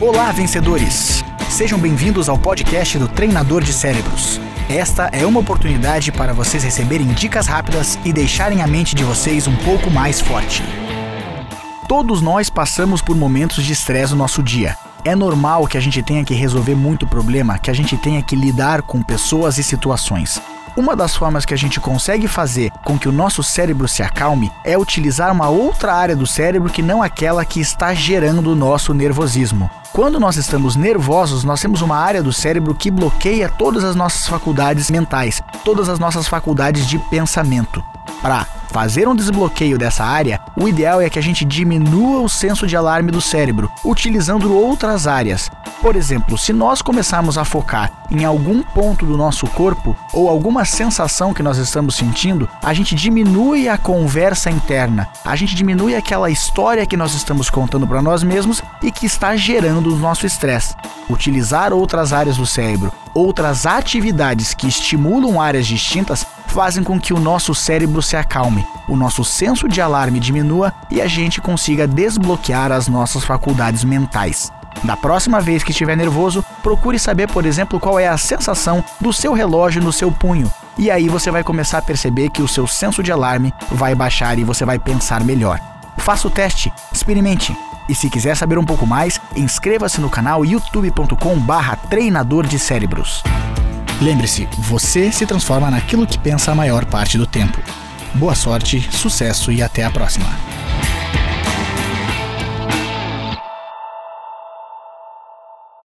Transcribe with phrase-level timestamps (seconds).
[0.00, 1.24] Olá, vencedores!
[1.48, 4.40] Sejam bem-vindos ao podcast do Treinador de Cérebros.
[4.68, 9.46] Esta é uma oportunidade para vocês receberem dicas rápidas e deixarem a mente de vocês
[9.46, 10.64] um pouco mais forte.
[11.88, 14.76] Todos nós passamos por momentos de estresse no nosso dia.
[15.04, 18.34] É normal que a gente tenha que resolver muito problema, que a gente tenha que
[18.34, 20.42] lidar com pessoas e situações.
[20.76, 24.50] Uma das formas que a gente consegue fazer com que o nosso cérebro se acalme
[24.64, 28.92] é utilizar uma outra área do cérebro que não aquela que está gerando o nosso
[28.92, 29.70] nervosismo.
[29.92, 34.26] Quando nós estamos nervosos, nós temos uma área do cérebro que bloqueia todas as nossas
[34.26, 37.80] faculdades mentais, todas as nossas faculdades de pensamento.
[38.20, 42.66] Para fazer um desbloqueio dessa área, o ideal é que a gente diminua o senso
[42.66, 45.48] de alarme do cérebro, utilizando outras áreas.
[45.80, 50.64] Por exemplo, se nós começarmos a focar em algum ponto do nosso corpo ou alguma
[50.64, 56.28] sensação que nós estamos sentindo, a gente diminui a conversa interna, a gente diminui aquela
[56.28, 60.74] história que nós estamos contando para nós mesmos e que está gerando o nosso estresse.
[61.08, 67.18] Utilizar outras áreas do cérebro, outras atividades que estimulam áreas distintas fazem com que o
[67.18, 72.70] nosso cérebro se acalme, o nosso senso de alarme diminua e a gente consiga desbloquear
[72.70, 74.52] as nossas faculdades mentais.
[74.84, 79.12] Da próxima vez que estiver nervoso, procure saber, por exemplo, qual é a sensação do
[79.12, 80.48] seu relógio no seu punho.
[80.78, 84.38] E aí você vai começar a perceber que o seu senso de alarme vai baixar
[84.38, 85.58] e você vai pensar melhor.
[85.98, 87.56] Faça o teste, experimente.
[87.88, 93.24] E se quiser saber um pouco mais, inscreva-se no canal youtube.com/barra treinador de cérebros.
[94.04, 97.58] Lembre-se, você se transforma naquilo que pensa a maior parte do tempo.
[98.12, 100.26] Boa sorte, sucesso e até a próxima.